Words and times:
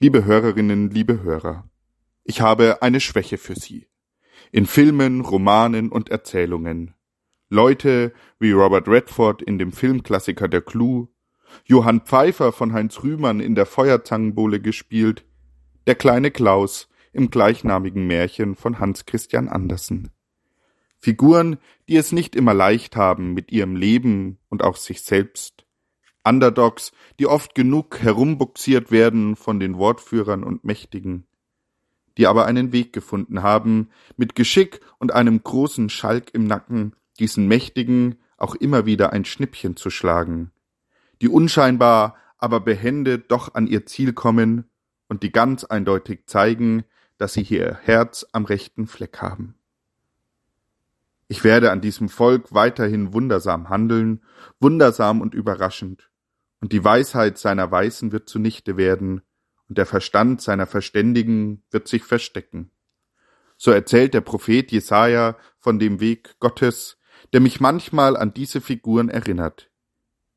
Liebe 0.00 0.24
Hörerinnen, 0.24 0.90
liebe 0.90 1.24
Hörer, 1.24 1.68
ich 2.22 2.40
habe 2.40 2.82
eine 2.82 3.00
Schwäche 3.00 3.36
für 3.36 3.56
Sie. 3.56 3.88
In 4.52 4.64
Filmen, 4.64 5.22
Romanen 5.22 5.90
und 5.90 6.08
Erzählungen. 6.08 6.94
Leute 7.48 8.12
wie 8.38 8.52
Robert 8.52 8.86
Redford 8.86 9.42
in 9.42 9.58
dem 9.58 9.72
Filmklassiker 9.72 10.46
Der 10.46 10.60
Clou, 10.60 11.08
Johann 11.64 12.02
Pfeiffer 12.02 12.52
von 12.52 12.74
Heinz 12.74 13.02
Rühmann 13.02 13.40
in 13.40 13.56
der 13.56 13.66
Feuerzangenbowle 13.66 14.60
gespielt, 14.60 15.24
der 15.88 15.96
kleine 15.96 16.30
Klaus 16.30 16.88
im 17.12 17.28
gleichnamigen 17.28 18.06
Märchen 18.06 18.54
von 18.54 18.78
Hans 18.78 19.04
Christian 19.04 19.48
Andersen. 19.48 20.12
Figuren, 21.00 21.58
die 21.88 21.96
es 21.96 22.12
nicht 22.12 22.36
immer 22.36 22.54
leicht 22.54 22.94
haben 22.94 23.34
mit 23.34 23.50
ihrem 23.50 23.74
Leben 23.74 24.38
und 24.48 24.62
auch 24.62 24.76
sich 24.76 25.02
selbst. 25.02 25.57
Underdogs, 26.28 26.92
die 27.18 27.26
oft 27.26 27.54
genug 27.54 28.00
herumbuxiert 28.00 28.90
werden 28.90 29.36
von 29.36 29.58
den 29.60 29.78
Wortführern 29.78 30.44
und 30.44 30.64
Mächtigen, 30.64 31.26
die 32.16 32.26
aber 32.26 32.46
einen 32.46 32.72
Weg 32.72 32.92
gefunden 32.92 33.42
haben, 33.42 33.90
mit 34.16 34.34
Geschick 34.34 34.80
und 34.98 35.12
einem 35.12 35.42
großen 35.42 35.88
Schalk 35.88 36.34
im 36.34 36.44
Nacken 36.44 36.94
diesen 37.18 37.48
Mächtigen 37.48 38.16
auch 38.36 38.54
immer 38.54 38.86
wieder 38.86 39.12
ein 39.12 39.24
Schnippchen 39.24 39.76
zu 39.76 39.90
schlagen, 39.90 40.52
die 41.22 41.28
unscheinbar, 41.28 42.16
aber 42.38 42.60
behende 42.60 43.18
doch 43.18 43.54
an 43.54 43.66
ihr 43.66 43.86
Ziel 43.86 44.12
kommen 44.12 44.64
und 45.08 45.22
die 45.22 45.32
ganz 45.32 45.64
eindeutig 45.64 46.26
zeigen, 46.26 46.84
dass 47.16 47.32
sie 47.32 47.42
hier 47.42 47.58
ihr 47.58 47.78
Herz 47.82 48.26
am 48.32 48.44
rechten 48.44 48.86
Fleck 48.86 49.20
haben. 49.20 49.54
Ich 51.26 51.44
werde 51.44 51.70
an 51.70 51.82
diesem 51.82 52.08
Volk 52.08 52.54
weiterhin 52.54 53.12
wundersam 53.12 53.68
handeln, 53.68 54.22
wundersam 54.60 55.20
und 55.20 55.34
überraschend, 55.34 56.07
und 56.60 56.72
die 56.72 56.84
Weisheit 56.84 57.38
seiner 57.38 57.70
Weisen 57.70 58.12
wird 58.12 58.28
zunichte 58.28 58.76
werden, 58.76 59.22
und 59.68 59.76
der 59.76 59.86
Verstand 59.86 60.40
seiner 60.40 60.66
Verständigen 60.66 61.62
wird 61.70 61.88
sich 61.88 62.02
verstecken. 62.04 62.70
So 63.56 63.70
erzählt 63.70 64.14
der 64.14 64.22
Prophet 64.22 64.70
Jesaja 64.72 65.36
von 65.58 65.78
dem 65.78 66.00
Weg 66.00 66.38
Gottes, 66.38 66.98
der 67.32 67.40
mich 67.40 67.60
manchmal 67.60 68.16
an 68.16 68.32
diese 68.32 68.60
Figuren 68.60 69.08
erinnert. 69.08 69.70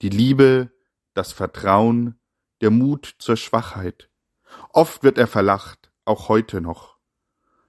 Die 0.00 0.08
Liebe, 0.08 0.70
das 1.14 1.32
Vertrauen, 1.32 2.18
der 2.60 2.70
Mut 2.70 3.16
zur 3.18 3.36
Schwachheit. 3.36 4.08
Oft 4.72 5.02
wird 5.02 5.18
er 5.18 5.26
verlacht, 5.26 5.90
auch 6.04 6.28
heute 6.28 6.60
noch. 6.60 6.98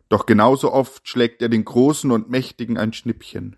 Doch 0.08 0.26
genauso 0.26 0.72
oft 0.72 1.08
schlägt 1.08 1.42
er 1.42 1.50
den 1.50 1.66
Großen 1.66 2.12
und 2.12 2.30
Mächtigen 2.30 2.78
ein 2.78 2.94
Schnippchen, 2.94 3.58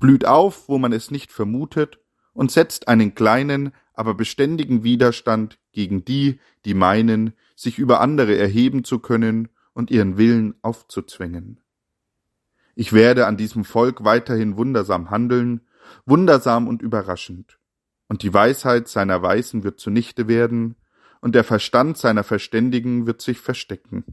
blüht 0.00 0.24
auf, 0.24 0.68
wo 0.68 0.78
man 0.78 0.92
es 0.92 1.10
nicht 1.10 1.30
vermutet, 1.30 2.00
und 2.32 2.50
setzt 2.50 2.88
einen 2.88 3.14
kleinen, 3.14 3.72
aber 3.94 4.14
beständigen 4.14 4.82
Widerstand 4.84 5.58
gegen 5.72 6.04
die, 6.04 6.40
die 6.64 6.74
meinen, 6.74 7.32
sich 7.56 7.78
über 7.78 8.00
andere 8.00 8.36
erheben 8.36 8.84
zu 8.84 8.98
können 8.98 9.48
und 9.72 9.90
ihren 9.90 10.18
Willen 10.18 10.54
aufzuzwängen. 10.62 11.60
Ich 12.74 12.92
werde 12.92 13.26
an 13.26 13.36
diesem 13.36 13.64
Volk 13.64 14.04
weiterhin 14.04 14.56
wundersam 14.56 15.10
handeln, 15.10 15.60
wundersam 16.06 16.66
und 16.66 16.82
überraschend, 16.82 17.58
und 18.08 18.22
die 18.22 18.34
Weisheit 18.34 18.88
seiner 18.88 19.22
Weisen 19.22 19.62
wird 19.64 19.80
zunichte 19.80 20.28
werden, 20.28 20.76
und 21.20 21.34
der 21.34 21.44
Verstand 21.44 21.96
seiner 21.96 22.24
Verständigen 22.24 23.06
wird 23.06 23.22
sich 23.22 23.40
verstecken. 23.40 24.04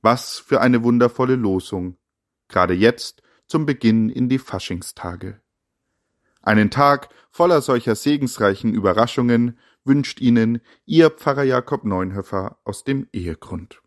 Was 0.00 0.38
für 0.38 0.60
eine 0.60 0.82
wundervolle 0.82 1.36
Losung, 1.36 1.98
gerade 2.48 2.74
jetzt 2.74 3.22
zum 3.46 3.66
Beginn 3.66 4.08
in 4.08 4.28
die 4.28 4.38
Faschingstage. 4.38 5.42
Einen 6.42 6.70
Tag 6.70 7.08
voller 7.30 7.62
solcher 7.62 7.94
segensreichen 7.94 8.74
Überraschungen 8.74 9.58
wünscht 9.84 10.20
Ihnen 10.20 10.60
Ihr 10.84 11.10
Pfarrer 11.10 11.44
Jakob 11.44 11.84
Neunhöfer 11.84 12.58
aus 12.64 12.84
dem 12.84 13.08
Ehegrund. 13.12 13.80